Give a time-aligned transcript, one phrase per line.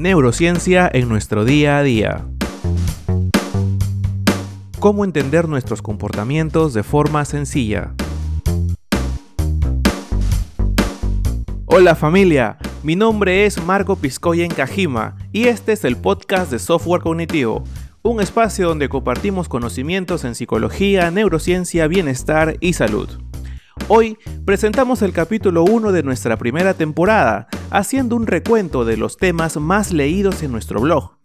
[0.00, 2.24] Neurociencia en nuestro día a día.
[4.78, 7.92] Cómo entender nuestros comportamientos de forma sencilla.
[11.66, 17.02] Hola familia, mi nombre es Marco Piscoya Kajima y este es el podcast de Software
[17.02, 17.64] Cognitivo,
[18.00, 23.29] un espacio donde compartimos conocimientos en psicología, neurociencia, bienestar y salud.
[23.88, 29.56] Hoy presentamos el capítulo 1 de nuestra primera temporada, haciendo un recuento de los temas
[29.56, 31.16] más leídos en nuestro blog.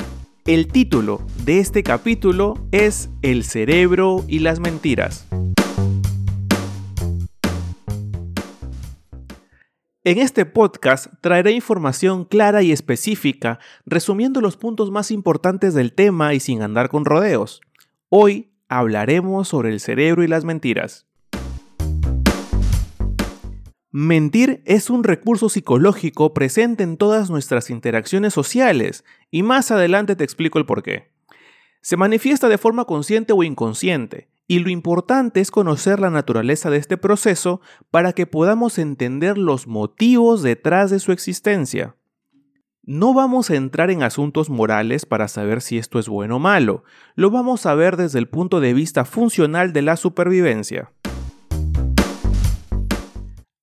[0.46, 5.28] El título de este capítulo es El cerebro y las mentiras.
[10.04, 16.36] En este podcast traeré información clara y específica, resumiendo los puntos más importantes del tema
[16.36, 17.62] y sin andar con rodeos.
[18.10, 21.08] Hoy hablaremos sobre el cerebro y las mentiras.
[23.98, 30.26] Mentir es un recurso psicológico presente en todas nuestras interacciones sociales, y más adelante te
[30.26, 31.14] explico el por qué.
[31.80, 36.76] Se manifiesta de forma consciente o inconsciente, y lo importante es conocer la naturaleza de
[36.76, 41.96] este proceso para que podamos entender los motivos detrás de su existencia.
[42.84, 46.84] No vamos a entrar en asuntos morales para saber si esto es bueno o malo,
[47.16, 50.92] lo vamos a ver desde el punto de vista funcional de la supervivencia.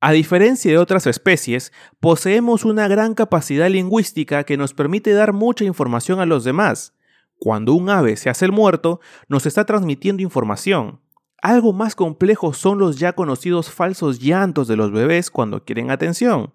[0.05, 5.65] A diferencia de otras especies, poseemos una gran capacidad lingüística que nos permite dar mucha
[5.65, 6.97] información a los demás.
[7.39, 10.99] Cuando un ave se hace el muerto, nos está transmitiendo información.
[11.41, 16.53] Algo más complejo son los ya conocidos falsos llantos de los bebés cuando quieren atención.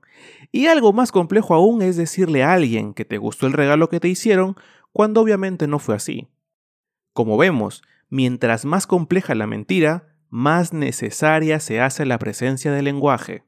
[0.51, 4.01] Y algo más complejo aún es decirle a alguien que te gustó el regalo que
[4.01, 4.57] te hicieron
[4.91, 6.27] cuando obviamente no fue así.
[7.13, 13.43] Como vemos, mientras más compleja la mentira, más necesaria se hace la presencia del lenguaje.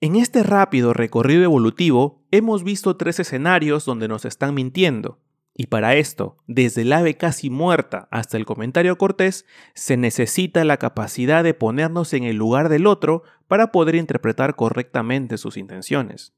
[0.00, 5.18] En este rápido recorrido evolutivo hemos visto tres escenarios donde nos están mintiendo,
[5.60, 10.76] y para esto, desde el ave casi muerta hasta el comentario cortés, se necesita la
[10.76, 16.32] capacidad de ponernos en el lugar del otro para poder interpretar correctamente sus intenciones.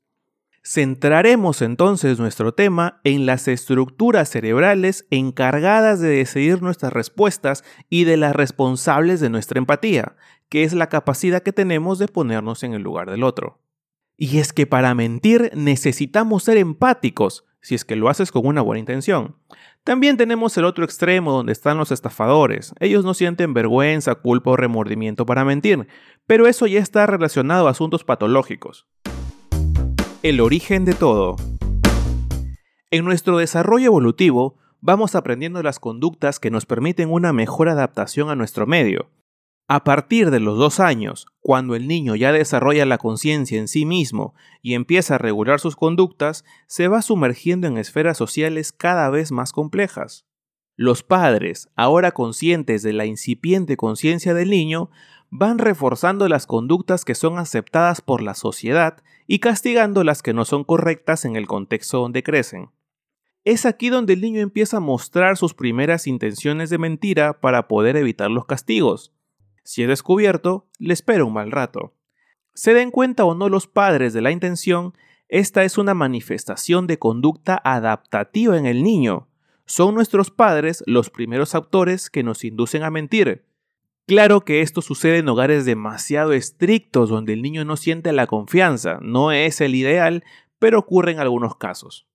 [0.63, 8.19] Centraremos entonces nuestro tema en las estructuras cerebrales encargadas de decidir nuestras respuestas y de
[8.19, 10.17] las responsables de nuestra empatía,
[10.51, 13.59] que es la capacidad que tenemos de ponernos en el lugar del otro.
[14.19, 18.61] Y es que para mentir necesitamos ser empáticos, si es que lo haces con una
[18.61, 19.37] buena intención.
[19.83, 22.75] También tenemos el otro extremo donde están los estafadores.
[22.81, 25.89] Ellos no sienten vergüenza, culpa o remordimiento para mentir,
[26.27, 28.87] pero eso ya está relacionado a asuntos patológicos.
[30.23, 31.37] El origen de todo.
[32.91, 38.37] En nuestro desarrollo evolutivo, vamos aprendiendo las conductas que nos permiten una mejor adaptación a
[38.37, 39.09] nuestro medio.
[39.67, 43.87] A partir de los dos años, cuando el niño ya desarrolla la conciencia en sí
[43.87, 49.33] mismo y empieza a regular sus conductas, se va sumergiendo en esferas sociales cada vez
[49.33, 50.27] más complejas.
[50.77, 54.91] Los padres, ahora conscientes de la incipiente conciencia del niño,
[55.31, 60.45] van reforzando las conductas que son aceptadas por la sociedad y castigando las que no
[60.45, 62.71] son correctas en el contexto donde crecen.
[63.45, 67.97] Es aquí donde el niño empieza a mostrar sus primeras intenciones de mentira para poder
[67.97, 69.15] evitar los castigos.
[69.65, 71.95] Si es descubierto, le espera un mal rato.
[72.55, 74.95] Se den cuenta o no los padres de la intención,
[75.29, 79.29] esta es una manifestación de conducta adaptativa en el niño.
[79.65, 83.45] Son nuestros padres los primeros autores que nos inducen a mentir,
[84.11, 88.99] Claro que esto sucede en hogares demasiado estrictos donde el niño no siente la confianza,
[89.01, 90.25] no es el ideal,
[90.59, 92.09] pero ocurre en algunos casos.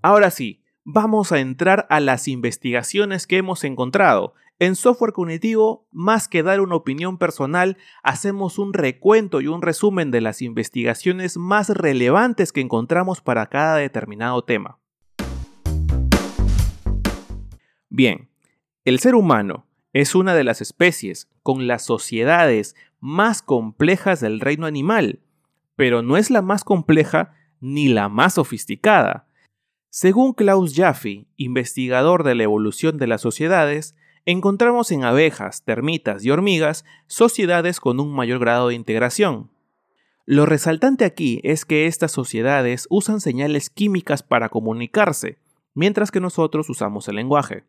[0.00, 4.32] Ahora sí, vamos a entrar a las investigaciones que hemos encontrado.
[4.58, 10.10] En software cognitivo, más que dar una opinión personal, hacemos un recuento y un resumen
[10.10, 14.78] de las investigaciones más relevantes que encontramos para cada determinado tema.
[17.90, 18.27] Bien,
[18.88, 24.66] el ser humano es una de las especies con las sociedades más complejas del reino
[24.66, 25.20] animal,
[25.76, 29.26] pero no es la más compleja ni la más sofisticada.
[29.90, 33.96] Según Klaus Jaffe, investigador de la evolución de las sociedades,
[34.26, 39.50] encontramos en abejas, termitas y hormigas sociedades con un mayor grado de integración.
[40.26, 45.38] Lo resaltante aquí es que estas sociedades usan señales químicas para comunicarse,
[45.74, 47.64] mientras que nosotros usamos el lenguaje.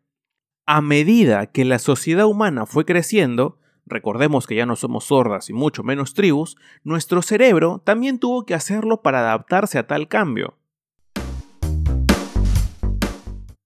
[0.72, 3.58] A medida que la sociedad humana fue creciendo,
[3.88, 8.54] recordemos que ya no somos sordas y mucho menos tribus, nuestro cerebro también tuvo que
[8.54, 10.60] hacerlo para adaptarse a tal cambio.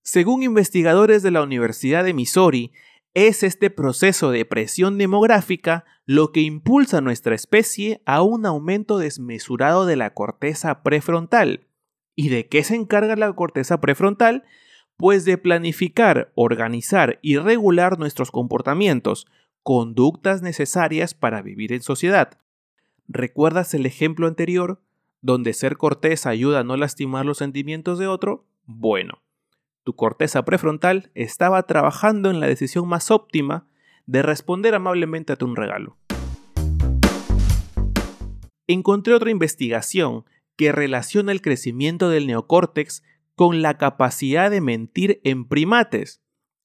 [0.01, 2.71] Según investigadores de la Universidad de Missouri,
[3.13, 8.97] Es este proceso de presión demográfica lo que impulsa a nuestra especie a un aumento
[8.97, 11.67] desmesurado de la corteza prefrontal.
[12.15, 14.45] ¿Y de qué se encarga la corteza prefrontal?
[14.97, 19.27] Pues de planificar, organizar y regular nuestros comportamientos,
[19.63, 22.37] conductas necesarias para vivir en sociedad.
[23.07, 24.81] ¿Recuerdas el ejemplo anterior,
[25.21, 28.45] donde ser cortés ayuda a no lastimar los sentimientos de otro?
[28.65, 29.21] Bueno,
[29.83, 33.67] tu corteza prefrontal estaba trabajando en la decisión más óptima
[34.05, 35.97] de responder amablemente a tu regalo.
[38.67, 40.25] Encontré otra investigación
[40.55, 43.03] que relaciona el crecimiento del neocórtex
[43.35, 46.21] con la capacidad de mentir en primates.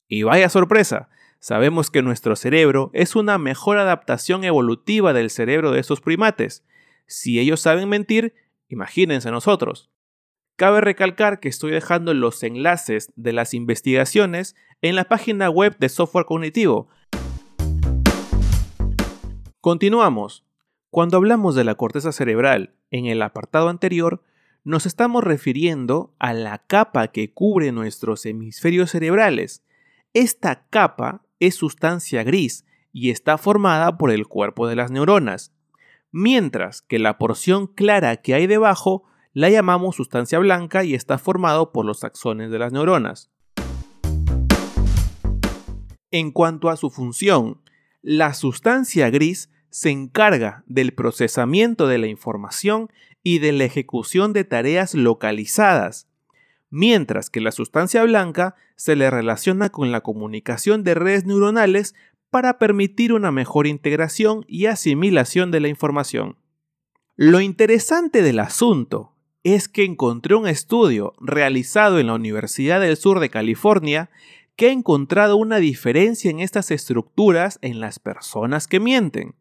[0.07, 1.09] Y vaya sorpresa,
[1.41, 6.65] sabemos que nuestro cerebro es una mejor adaptación evolutiva del cerebro de esos primates.
[7.07, 8.35] Si ellos saben mentir,
[8.69, 9.91] imagínense nosotros.
[10.57, 15.89] Cabe recalcar que estoy dejando los enlaces de las investigaciones en la página web de
[15.89, 16.89] software cognitivo.
[19.61, 20.45] Continuamos.
[20.91, 24.23] Cuando hablamos de la corteza cerebral en el apartado anterior,
[24.69, 29.63] nos estamos refiriendo a la capa que cubre nuestros hemisferios cerebrales.
[30.13, 35.55] Esta capa es sustancia gris y está formada por el cuerpo de las neuronas,
[36.13, 41.73] mientras que la porción clara que hay debajo la llamamos sustancia blanca y está formado
[41.73, 43.31] por los axones de las neuronas.
[46.11, 47.63] En cuanto a su función,
[48.03, 52.91] la sustancia gris se encarga del procesamiento de la información
[53.23, 56.09] y de la ejecución de tareas localizadas,
[56.71, 61.95] mientras que la sustancia blanca se le relaciona con la comunicación de redes neuronales
[62.31, 66.37] para permitir una mejor integración y asimilación de la información.
[67.17, 69.13] Lo interesante del asunto
[69.43, 74.11] es que encontré un estudio realizado en la Universidad del Sur de California
[74.57, 79.35] que ha encontrado una diferencia en estas estructuras en las personas que mienten.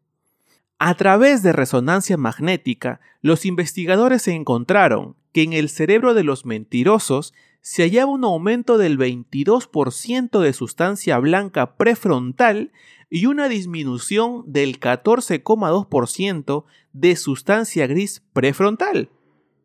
[0.78, 7.34] A través de resonancia magnética, los investigadores encontraron que en el cerebro de los mentirosos
[7.60, 12.70] se hallaba un aumento del 22% de sustancia blanca prefrontal
[13.10, 19.10] y una disminución del 14,2% de sustancia gris prefrontal.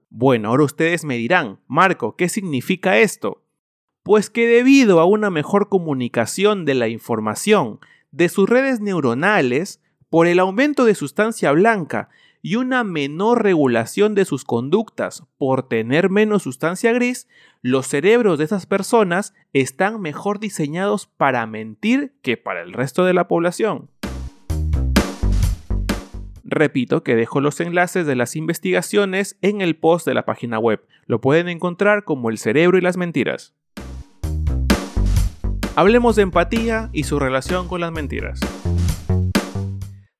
[0.09, 3.43] Bueno, ahora ustedes me dirán, Marco, ¿qué significa esto?
[4.01, 7.79] Pues que debido a una mejor comunicación de la información
[8.11, 9.79] de sus redes neuronales,
[10.13, 12.09] por el aumento de sustancia blanca
[12.43, 17.27] y una menor regulación de sus conductas por tener menos sustancia gris,
[17.63, 23.15] los cerebros de esas personas están mejor diseñados para mentir que para el resto de
[23.15, 23.89] la población.
[26.43, 30.85] Repito que dejo los enlaces de las investigaciones en el post de la página web.
[31.07, 33.55] Lo pueden encontrar como El cerebro y las mentiras.
[35.75, 38.39] Hablemos de empatía y su relación con las mentiras.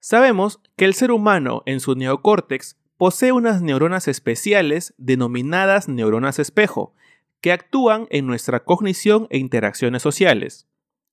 [0.05, 6.93] Sabemos que el ser humano en su neocórtex posee unas neuronas especiales denominadas neuronas espejo,
[7.39, 10.67] que actúan en nuestra cognición e interacciones sociales.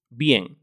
[0.08, 0.58] Bien,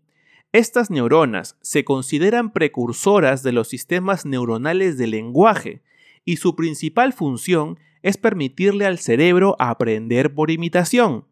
[0.51, 5.81] estas neuronas se consideran precursoras de los sistemas neuronales del lenguaje
[6.25, 11.23] y su principal función es permitirle al cerebro aprender por imitación.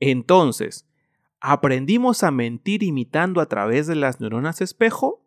[0.00, 0.86] Entonces,
[1.40, 5.25] ¿aprendimos a mentir imitando a través de las neuronas espejo?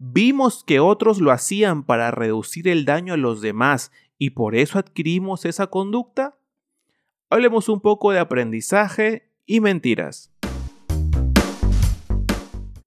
[0.00, 4.78] ¿Vimos que otros lo hacían para reducir el daño a los demás y por eso
[4.78, 6.38] adquirimos esa conducta?
[7.28, 10.32] Hablemos un poco de aprendizaje y mentiras.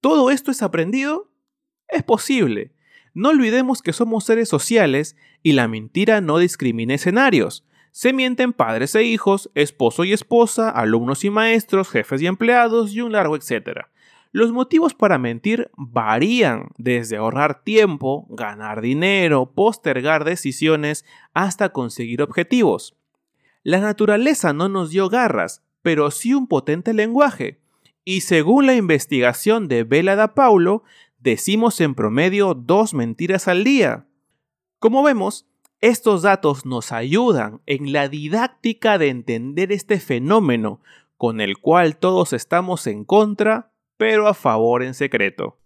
[0.00, 1.30] ¿Todo esto es aprendido?
[1.86, 2.72] Es posible.
[3.12, 7.66] No olvidemos que somos seres sociales y la mentira no discrimina escenarios.
[7.90, 13.02] Se mienten padres e hijos, esposo y esposa, alumnos y maestros, jefes y empleados y
[13.02, 13.90] un largo etcétera.
[14.32, 22.96] Los motivos para mentir varían desde ahorrar tiempo, ganar dinero, postergar decisiones, hasta conseguir objetivos.
[23.62, 27.60] La naturaleza no nos dio garras, pero sí un potente lenguaje.
[28.06, 30.82] Y según la investigación de Bela da Paulo,
[31.18, 34.06] decimos en promedio dos mentiras al día.
[34.78, 35.46] Como vemos,
[35.82, 40.80] estos datos nos ayudan en la didáctica de entender este fenómeno
[41.18, 45.58] con el cual todos estamos en contra, pero a favor en secreto.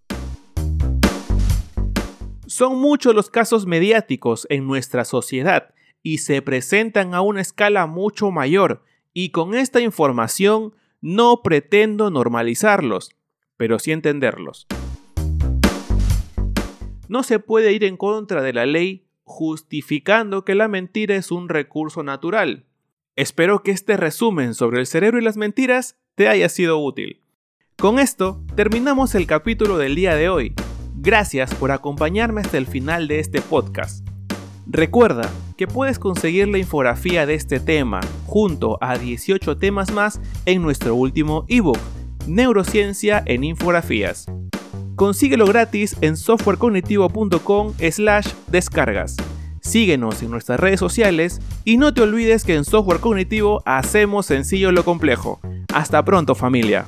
[2.46, 8.30] Son muchos los casos mediáticos en nuestra sociedad y se presentan a una escala mucho
[8.30, 13.16] mayor, y con esta información no pretendo normalizarlos,
[13.56, 14.66] pero sí entenderlos.
[17.08, 21.48] No se puede ir en contra de la ley justificando que la mentira es un
[21.48, 22.66] recurso natural.
[23.16, 27.22] Espero que este resumen sobre el cerebro y las mentiras te haya sido útil.
[27.78, 30.54] Con esto terminamos el capítulo del día de hoy.
[30.94, 34.08] Gracias por acompañarme hasta el final de este podcast.
[34.66, 40.62] Recuerda que puedes conseguir la infografía de este tema junto a 18 temas más en
[40.62, 41.78] nuestro último ebook,
[42.26, 44.24] Neurociencia en Infografías.
[44.94, 49.16] Consíguelo gratis en softwarecognitivo.com slash descargas.
[49.60, 54.72] Síguenos en nuestras redes sociales y no te olvides que en Software Cognitivo hacemos sencillo
[54.72, 55.40] lo complejo.
[55.74, 56.86] Hasta pronto familia.